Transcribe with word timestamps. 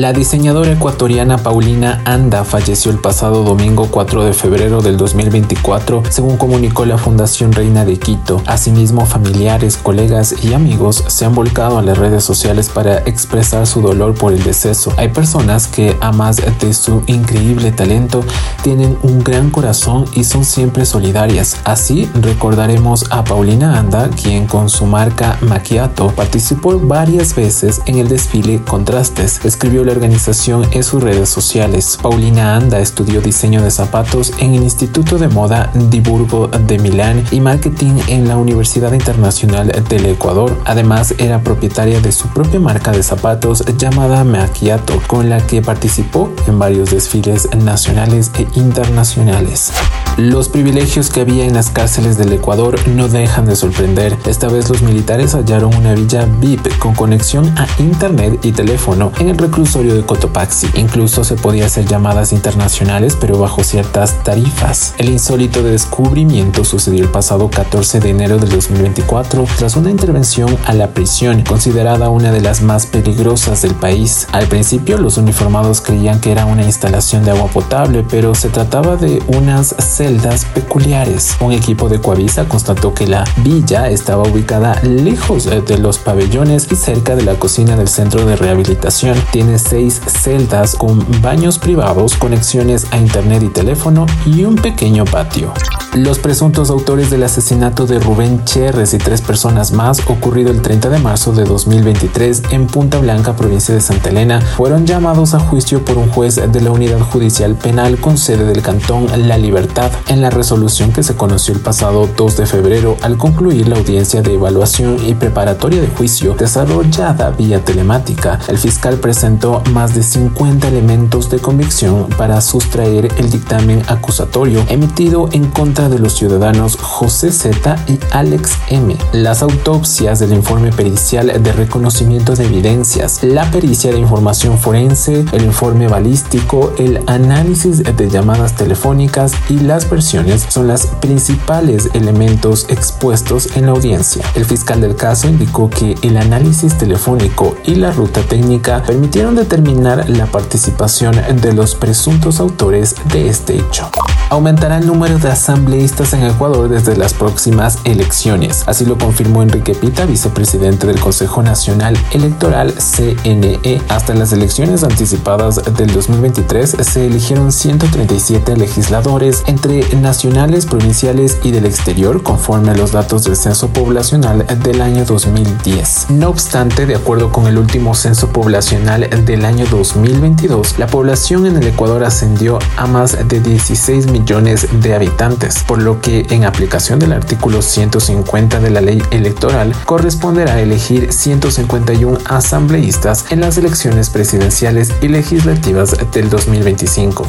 La 0.00 0.14
diseñadora 0.14 0.72
ecuatoriana 0.72 1.36
Paulina 1.36 2.00
Anda 2.06 2.44
falleció 2.44 2.90
el 2.90 2.98
pasado 2.98 3.44
domingo 3.44 3.88
4 3.90 4.24
de 4.24 4.32
febrero 4.32 4.80
del 4.80 4.96
2024, 4.96 6.04
según 6.08 6.38
comunicó 6.38 6.86
la 6.86 6.96
Fundación 6.96 7.52
Reina 7.52 7.84
de 7.84 7.98
Quito. 7.98 8.40
Asimismo, 8.46 9.04
familiares, 9.04 9.76
colegas 9.76 10.34
y 10.42 10.54
amigos 10.54 11.04
se 11.08 11.26
han 11.26 11.34
volcado 11.34 11.76
a 11.76 11.82
las 11.82 11.98
redes 11.98 12.24
sociales 12.24 12.70
para 12.70 13.00
expresar 13.00 13.66
su 13.66 13.82
dolor 13.82 14.14
por 14.14 14.32
el 14.32 14.42
deceso. 14.42 14.94
Hay 14.96 15.10
personas 15.10 15.66
que, 15.66 15.94
a 16.00 16.10
más 16.10 16.36
de 16.36 16.72
su 16.72 17.02
increíble 17.06 17.70
talento, 17.70 18.24
tienen 18.62 18.96
un 19.02 19.22
gran 19.22 19.50
corazón 19.50 20.06
y 20.14 20.24
son 20.24 20.46
siempre 20.46 20.86
solidarias. 20.86 21.58
Así 21.64 22.08
recordaremos 22.14 23.04
a 23.10 23.24
Paulina 23.24 23.78
Anda, 23.78 24.08
quien 24.08 24.46
con 24.46 24.70
su 24.70 24.86
marca 24.86 25.36
Macchiato 25.42 26.12
participó 26.12 26.78
varias 26.78 27.34
veces 27.34 27.82
en 27.84 27.98
el 27.98 28.08
desfile 28.08 28.62
Contrastes 28.62 29.38
la 29.84 29.92
organización 29.92 30.66
en 30.72 30.84
sus 30.84 31.02
redes 31.02 31.28
sociales. 31.28 31.98
Paulina 32.00 32.56
Anda 32.56 32.78
estudió 32.78 33.20
diseño 33.20 33.62
de 33.62 33.70
zapatos 33.70 34.32
en 34.38 34.54
el 34.54 34.62
Instituto 34.62 35.18
de 35.18 35.28
Moda 35.28 35.70
Diburgo 35.74 36.48
de 36.48 36.78
Milán 36.78 37.24
y 37.30 37.40
marketing 37.40 37.98
en 38.06 38.28
la 38.28 38.36
Universidad 38.36 38.92
Internacional 38.92 39.72
del 39.88 40.06
Ecuador. 40.06 40.56
Además, 40.64 41.14
era 41.18 41.42
propietaria 41.42 42.00
de 42.00 42.12
su 42.12 42.28
propia 42.28 42.60
marca 42.60 42.92
de 42.92 43.02
zapatos 43.02 43.64
llamada 43.76 44.24
Macchiato, 44.24 45.00
con 45.06 45.28
la 45.28 45.44
que 45.46 45.62
participó 45.62 46.32
en 46.46 46.58
varios 46.58 46.90
desfiles 46.90 47.48
nacionales 47.56 48.30
e 48.38 48.46
internacionales. 48.54 49.72
Los 50.16 50.48
privilegios 50.48 51.08
que 51.08 51.22
había 51.22 51.46
en 51.46 51.54
las 51.54 51.70
cárceles 51.70 52.18
del 52.18 52.32
Ecuador 52.32 52.76
no 52.88 53.08
dejan 53.08 53.46
de 53.46 53.56
sorprender. 53.56 54.16
Esta 54.26 54.48
vez 54.48 54.68
los 54.68 54.82
militares 54.82 55.34
hallaron 55.34 55.74
una 55.74 55.94
villa 55.94 56.26
VIP 56.38 56.78
con 56.78 56.94
conexión 56.94 57.52
a 57.58 57.66
internet 57.78 58.38
y 58.42 58.52
teléfono 58.52 59.10
en 59.18 59.28
el 59.28 59.38
reclusorio 59.38 59.71
de 59.80 60.04
Cotopaxi. 60.04 60.68
Incluso 60.74 61.24
se 61.24 61.36
podía 61.36 61.66
hacer 61.66 61.86
llamadas 61.86 62.32
internacionales 62.32 63.16
pero 63.18 63.38
bajo 63.38 63.64
ciertas 63.64 64.22
tarifas. 64.22 64.94
El 64.98 65.08
insólito 65.08 65.62
descubrimiento 65.62 66.64
sucedió 66.64 67.02
el 67.02 67.10
pasado 67.10 67.48
14 67.48 68.00
de 68.00 68.10
enero 68.10 68.36
del 68.36 68.50
2024 68.50 69.46
tras 69.56 69.76
una 69.76 69.90
intervención 69.90 70.58
a 70.66 70.74
la 70.74 70.88
prisión 70.88 71.42
considerada 71.42 72.10
una 72.10 72.32
de 72.32 72.42
las 72.42 72.60
más 72.62 72.84
peligrosas 72.86 73.62
del 73.62 73.74
país. 73.74 74.26
Al 74.32 74.46
principio 74.46 74.98
los 74.98 75.16
uniformados 75.16 75.80
creían 75.80 76.20
que 76.20 76.32
era 76.32 76.44
una 76.44 76.64
instalación 76.64 77.24
de 77.24 77.30
agua 77.30 77.48
potable 77.48 78.04
pero 78.10 78.34
se 78.34 78.50
trataba 78.50 78.96
de 78.96 79.22
unas 79.28 79.74
celdas 79.78 80.44
peculiares. 80.44 81.36
Un 81.40 81.52
equipo 81.52 81.88
de 81.88 81.98
Coavisa 81.98 82.44
constató 82.44 82.92
que 82.92 83.06
la 83.06 83.24
villa 83.38 83.88
estaba 83.88 84.24
ubicada 84.24 84.80
lejos 84.82 85.44
de 85.44 85.78
los 85.78 85.98
pabellones 85.98 86.68
y 86.70 86.76
cerca 86.76 87.16
de 87.16 87.22
la 87.22 87.34
cocina 87.36 87.76
del 87.76 87.88
centro 87.88 88.26
de 88.26 88.36
rehabilitación. 88.36 89.16
Tiene 89.30 89.51
seis 89.58 90.00
celdas 90.06 90.74
con 90.74 91.04
baños 91.20 91.58
privados, 91.58 92.14
conexiones 92.16 92.86
a 92.90 92.98
internet 92.98 93.42
y 93.42 93.48
teléfono 93.48 94.06
y 94.26 94.44
un 94.44 94.56
pequeño 94.56 95.04
patio. 95.04 95.52
Los 95.94 96.18
presuntos 96.18 96.70
autores 96.70 97.10
del 97.10 97.22
asesinato 97.22 97.84
de 97.84 97.98
Rubén 97.98 98.46
Cherres 98.46 98.94
y 98.94 98.98
tres 98.98 99.20
personas 99.20 99.72
más 99.72 100.00
ocurrido 100.08 100.50
el 100.50 100.62
30 100.62 100.88
de 100.88 100.98
marzo 100.98 101.32
de 101.32 101.44
2023 101.44 102.44
en 102.50 102.66
Punta 102.66 102.98
Blanca, 102.98 103.36
provincia 103.36 103.74
de 103.74 103.82
Santa 103.82 104.08
Elena, 104.08 104.40
fueron 104.40 104.86
llamados 104.86 105.34
a 105.34 105.38
juicio 105.38 105.84
por 105.84 105.98
un 105.98 106.08
juez 106.08 106.36
de 106.36 106.60
la 106.62 106.70
Unidad 106.70 107.00
Judicial 107.00 107.56
Penal 107.56 107.98
con 107.98 108.16
sede 108.16 108.44
del 108.44 108.62
Cantón 108.62 109.06
La 109.28 109.36
Libertad 109.36 109.92
en 110.08 110.22
la 110.22 110.30
resolución 110.30 110.92
que 110.92 111.02
se 111.02 111.14
conoció 111.14 111.52
el 111.52 111.60
pasado 111.60 112.08
2 112.16 112.36
de 112.38 112.46
febrero 112.46 112.96
al 113.02 113.18
concluir 113.18 113.68
la 113.68 113.76
audiencia 113.76 114.22
de 114.22 114.34
evaluación 114.34 114.96
y 115.06 115.14
preparatoria 115.14 115.82
de 115.82 115.88
juicio 115.88 116.34
desarrollada 116.34 117.30
vía 117.32 117.62
telemática. 117.62 118.38
El 118.48 118.56
fiscal 118.56 118.96
presentó 118.96 119.41
más 119.72 119.94
de 119.94 120.04
50 120.04 120.68
elementos 120.68 121.28
de 121.28 121.40
convicción 121.40 122.06
para 122.16 122.40
sustraer 122.40 123.12
el 123.18 123.28
dictamen 123.28 123.82
acusatorio 123.88 124.64
emitido 124.68 125.28
en 125.32 125.46
contra 125.50 125.88
de 125.88 125.98
los 125.98 126.14
ciudadanos 126.14 126.76
José 126.76 127.32
Z 127.32 127.76
y 127.88 127.98
Alex 128.12 128.52
M, 128.68 128.96
las 129.12 129.42
autopsias 129.42 130.20
del 130.20 130.32
informe 130.32 130.70
pericial 130.70 131.42
de 131.42 131.52
reconocimiento 131.52 132.36
de 132.36 132.44
evidencias, 132.44 133.24
la 133.24 133.50
pericia 133.50 133.90
de 133.90 133.98
información 133.98 134.58
forense, 134.58 135.24
el 135.32 135.44
informe 135.44 135.88
balístico, 135.88 136.72
el 136.78 137.00
análisis 137.08 137.82
de 137.82 138.08
llamadas 138.08 138.54
telefónicas 138.54 139.32
y 139.48 139.58
las 139.58 139.90
versiones 139.90 140.46
son 140.48 140.68
los 140.68 140.86
principales 141.00 141.90
elementos 141.94 142.66
expuestos 142.68 143.56
en 143.56 143.66
la 143.66 143.72
audiencia. 143.72 144.24
El 144.36 144.44
fiscal 144.44 144.80
del 144.80 144.94
caso 144.94 145.28
indicó 145.28 145.68
que 145.68 145.96
el 146.02 146.16
análisis 146.16 146.78
telefónico 146.78 147.56
y 147.64 147.74
la 147.74 147.90
ruta 147.90 148.20
técnica 148.22 148.84
permitieron 148.84 149.31
determinar 149.34 150.08
la 150.08 150.26
participación 150.26 151.14
de 151.40 151.52
los 151.52 151.74
presuntos 151.74 152.40
autores 152.40 152.94
de 153.12 153.28
este 153.28 153.56
hecho. 153.56 153.90
Aumentará 154.32 154.78
el 154.78 154.86
número 154.86 155.18
de 155.18 155.28
asambleas 155.28 155.92
en 156.14 156.22
Ecuador 156.22 156.66
desde 156.70 156.96
las 156.96 157.12
próximas 157.12 157.78
elecciones. 157.84 158.64
Así 158.66 158.86
lo 158.86 158.96
confirmó 158.96 159.42
Enrique 159.42 159.74
Pita, 159.74 160.06
vicepresidente 160.06 160.86
del 160.86 160.98
Consejo 160.98 161.42
Nacional 161.42 161.98
Electoral 162.12 162.72
CNE. 162.72 163.82
Hasta 163.90 164.14
las 164.14 164.32
elecciones 164.32 164.84
anticipadas 164.84 165.62
del 165.76 165.92
2023 165.92 166.76
se 166.80 167.06
eligieron 167.06 167.52
137 167.52 168.56
legisladores 168.56 169.42
entre 169.48 169.84
nacionales, 169.96 170.64
provinciales 170.64 171.38
y 171.42 171.50
del 171.50 171.66
exterior 171.66 172.22
conforme 172.22 172.70
a 172.70 172.74
los 172.74 172.92
datos 172.92 173.24
del 173.24 173.36
censo 173.36 173.68
poblacional 173.68 174.46
del 174.62 174.80
año 174.80 175.04
2010. 175.04 176.06
No 176.08 176.30
obstante, 176.30 176.86
de 176.86 176.94
acuerdo 176.94 177.30
con 177.30 177.48
el 177.48 177.58
último 177.58 177.94
censo 177.94 178.28
poblacional 178.28 179.10
del 179.26 179.44
año 179.44 179.66
2022, 179.70 180.78
la 180.78 180.86
población 180.86 181.44
en 181.44 181.58
el 181.58 181.66
Ecuador 181.66 182.02
ascendió 182.02 182.58
a 182.78 182.86
más 182.86 183.28
de 183.28 183.38
16 183.38 184.06
millones 184.06 184.21
de 184.24 184.94
habitantes 184.94 185.64
por 185.66 185.82
lo 185.82 186.00
que 186.00 186.26
en 186.30 186.44
aplicación 186.44 186.98
del 186.98 187.12
artículo 187.12 187.60
150 187.60 188.60
de 188.60 188.70
la 188.70 188.80
ley 188.80 189.02
electoral 189.10 189.74
corresponderá 189.84 190.60
elegir 190.60 191.12
151 191.12 192.18
asambleístas 192.26 193.26
en 193.30 193.40
las 193.40 193.58
elecciones 193.58 194.10
presidenciales 194.10 194.92
y 195.02 195.08
legislativas 195.08 195.96
del 196.12 196.30
2025. 196.30 197.26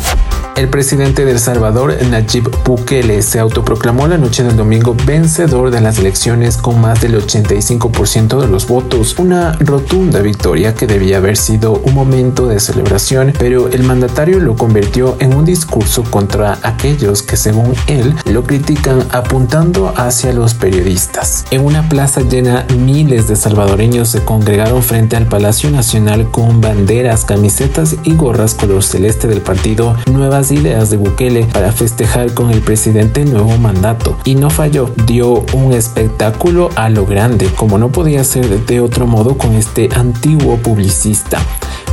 El 0.56 0.70
presidente 0.70 1.26
de 1.26 1.32
El 1.32 1.40
Salvador, 1.40 1.96
Nayib 2.12 2.48
Bukele, 2.64 3.24
se 3.24 3.40
autoproclamó 3.40 4.08
la 4.08 4.20
noche 4.20 4.44
del 4.44 4.56
domingo 4.56 4.96
vencedor 5.03 5.72
de 5.72 5.82
las 5.82 5.98
elecciones 5.98 6.58
con 6.58 6.80
más 6.80 7.02
del 7.02 7.16
85% 7.16 8.40
de 8.40 8.48
los 8.48 8.68
votos, 8.68 9.18
una 9.18 9.53
rotunda 9.53 10.22
victoria 10.22 10.76
que 10.76 10.86
debía 10.86 11.18
haber 11.18 11.38
sido 11.38 11.74
un 11.74 11.96
momento 11.96 12.46
de 12.46 12.59
celebración, 12.59 13.34
pero 13.40 13.68
el 13.70 13.82
mandatario 13.82 14.40
lo 14.40 14.56
convirtió 14.56 15.18
en 15.20 15.34
un 15.34 15.44
discurso 15.44 16.03
contra 16.03 16.59
aquellos 16.84 17.24
que 17.24 17.38
según 17.38 17.74
él 17.88 18.14
lo 18.26 18.44
critican 18.44 19.08
apuntando 19.12 19.94
hacia 19.96 20.34
los 20.34 20.54
periodistas. 20.54 21.46
En 21.50 21.64
una 21.64 21.88
plaza 21.88 22.20
llena, 22.20 22.66
miles 22.78 23.30
de 23.30 23.38
salvadoreños 23.38 24.10
se 24.10 24.26
congregaron 24.26 24.84
frente 24.84 25.16
al 25.16 25.28
Palacio 25.28 25.72
Nacional 25.72 26.30
con 26.30 26.60
banderas, 26.60 27.24
camisetas 27.24 27.96
y 28.04 28.16
gorras 28.16 28.54
color 28.54 28.84
celeste 28.84 29.30
del 29.30 29.40
partido 29.40 29.96
Nuevas 30.12 30.52
Ideas 30.52 30.90
de 30.90 30.98
Bukele 30.98 31.46
para 31.46 31.72
festejar 31.72 32.34
con 32.34 32.52
el 32.52 32.60
presidente 32.60 33.24
nuevo 33.24 33.58
mandato. 33.58 34.18
Y 34.26 34.36
no 34.36 34.50
falló, 34.50 34.94
dio 35.08 35.46
un 35.54 35.72
espectáculo 35.72 36.70
a 36.76 36.90
lo 36.90 37.06
grande, 37.06 37.48
como 37.56 37.78
no 37.78 37.94
podía 37.94 38.26
ser 38.26 38.66
de 38.66 38.82
otro 38.82 39.08
modo 39.08 39.38
con 39.38 39.54
este 39.54 39.88
antiguo 39.96 40.58
publicista 40.58 41.40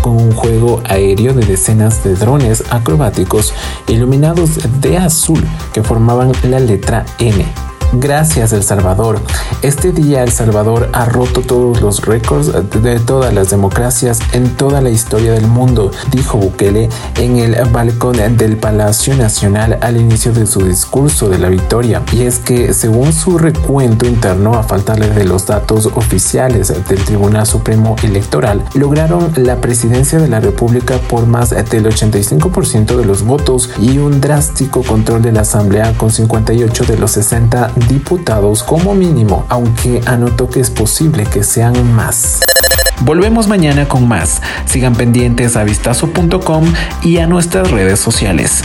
con 0.03 0.17
un 0.17 0.33
juego 0.33 0.83
aéreo 0.85 1.33
de 1.35 1.45
decenas 1.45 2.03
de 2.05 2.15
drones 2.15 2.65
acrobáticos 2.71 3.53
iluminados 3.89 4.59
de 4.81 4.99
azul 4.99 5.43
que 5.73 5.83
formaban 5.83 6.33
la 6.43 6.61
letra 6.61 7.05
N 7.19 7.70
Gracias 7.93 8.53
El 8.53 8.63
Salvador. 8.63 9.21
Este 9.63 9.91
día 9.91 10.23
El 10.23 10.31
Salvador 10.31 10.89
ha 10.93 11.07
roto 11.07 11.41
todos 11.41 11.81
los 11.81 12.07
récords 12.07 12.53
de 12.83 13.01
todas 13.01 13.35
las 13.35 13.51
democracias 13.51 14.21
en 14.33 14.57
toda 14.57 14.81
la 14.81 14.91
historia 14.91 15.33
del 15.33 15.49
mundo, 15.49 15.91
dijo 16.13 16.39
Bukele 16.39 16.89
en 17.17 17.39
el 17.39 17.57
balcón 17.71 18.17
del 18.37 18.57
Palacio 18.57 19.17
Nacional 19.17 19.77
al 19.81 19.97
inicio 19.97 20.33
de 20.33 20.47
su 20.47 20.65
discurso 20.65 21.29
de 21.29 21.39
la 21.39 21.49
victoria. 21.49 22.03
Y 22.13 22.23
es 22.23 22.39
que 22.39 22.73
según 22.75 23.13
su 23.13 23.39
recuento 23.39 24.07
interno, 24.07 24.55
a 24.55 24.63
faltarle 24.63 25.11
de 25.11 25.25
los 25.25 25.47
datos 25.47 25.87
oficiales 25.87 26.69
del 26.69 27.05
Tribunal 27.05 27.45
Supremo 27.45 27.97
Electoral, 28.05 28.65
lograron 28.75 29.33
la 29.35 29.61
presidencia 29.61 30.21
de 30.21 30.29
la 30.29 30.39
República 30.39 30.99
por 31.09 31.27
más 31.27 31.51
del 31.51 31.87
85% 31.87 32.97
de 32.97 33.05
los 33.05 33.25
votos 33.25 33.69
y 33.81 33.99
un 33.99 34.21
drástico 34.21 34.85
control 34.85 35.23
de 35.23 35.33
la 35.33 35.41
Asamblea 35.41 35.93
con 35.99 36.13
58 36.13 36.85
de 36.85 36.97
los 36.97 37.11
60 37.11 37.73
diputados 37.89 38.63
como 38.63 38.95
mínimo, 38.95 39.45
aunque 39.49 40.01
anotó 40.07 40.49
que 40.49 40.61
es 40.61 40.71
posible 40.71 41.25
que 41.25 41.43
sean 41.43 41.93
más. 41.95 42.41
Volvemos 43.03 43.49
mañana 43.49 43.89
con 43.89 44.07
más. 44.07 44.43
Sigan 44.67 44.95
pendientes 44.95 45.57
a 45.57 45.65
vistazo.com 45.65 46.73
y 47.03 47.19
a 47.19 47.27
nuestras 47.27 47.71
redes 47.71 47.99
sociales. 47.99 48.63